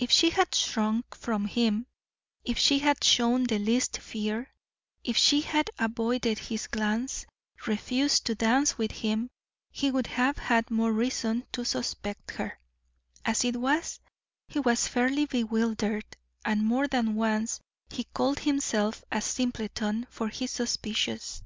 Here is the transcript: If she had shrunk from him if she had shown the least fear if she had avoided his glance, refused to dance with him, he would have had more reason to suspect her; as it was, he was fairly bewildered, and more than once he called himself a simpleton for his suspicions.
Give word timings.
If 0.00 0.10
she 0.10 0.30
had 0.30 0.52
shrunk 0.52 1.14
from 1.14 1.44
him 1.44 1.86
if 2.44 2.58
she 2.58 2.80
had 2.80 3.04
shown 3.04 3.44
the 3.44 3.60
least 3.60 3.98
fear 3.98 4.52
if 5.04 5.16
she 5.16 5.42
had 5.42 5.70
avoided 5.78 6.40
his 6.40 6.66
glance, 6.66 7.24
refused 7.66 8.26
to 8.26 8.34
dance 8.34 8.76
with 8.78 8.90
him, 8.90 9.30
he 9.70 9.92
would 9.92 10.08
have 10.08 10.38
had 10.38 10.72
more 10.72 10.90
reason 10.92 11.46
to 11.52 11.64
suspect 11.64 12.32
her; 12.32 12.58
as 13.24 13.44
it 13.44 13.58
was, 13.60 14.00
he 14.48 14.58
was 14.58 14.88
fairly 14.88 15.26
bewildered, 15.26 16.16
and 16.44 16.64
more 16.64 16.88
than 16.88 17.14
once 17.14 17.60
he 17.90 18.02
called 18.12 18.40
himself 18.40 19.04
a 19.12 19.20
simpleton 19.20 20.04
for 20.10 20.26
his 20.30 20.50
suspicions. 20.50 21.44